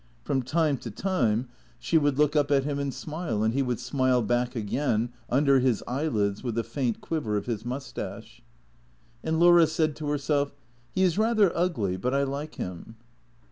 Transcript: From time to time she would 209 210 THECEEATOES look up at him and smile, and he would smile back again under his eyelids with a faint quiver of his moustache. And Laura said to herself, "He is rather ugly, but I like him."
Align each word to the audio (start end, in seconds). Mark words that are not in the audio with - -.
From 0.23 0.41
time 0.41 0.77
to 0.79 0.89
time 0.89 1.47
she 1.77 1.99
would 1.99 2.15
209 2.15 2.47
210 2.47 2.47
THECEEATOES 2.47 2.47
look 2.47 2.47
up 2.47 2.51
at 2.57 2.63
him 2.67 2.79
and 2.79 2.91
smile, 2.91 3.43
and 3.43 3.53
he 3.53 3.61
would 3.61 3.79
smile 3.79 4.23
back 4.23 4.55
again 4.55 5.09
under 5.29 5.59
his 5.59 5.83
eyelids 5.87 6.43
with 6.43 6.57
a 6.57 6.63
faint 6.63 7.01
quiver 7.01 7.37
of 7.37 7.45
his 7.45 7.63
moustache. 7.63 8.41
And 9.23 9.39
Laura 9.39 9.67
said 9.67 9.95
to 9.97 10.07
herself, 10.09 10.55
"He 10.91 11.03
is 11.03 11.19
rather 11.19 11.55
ugly, 11.55 11.97
but 11.97 12.15
I 12.15 12.23
like 12.23 12.55
him." 12.55 12.95